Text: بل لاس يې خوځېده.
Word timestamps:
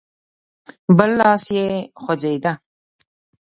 بل 0.97 1.11
لاس 1.19 1.45
يې 1.57 1.67
خوځېده. 2.01 2.53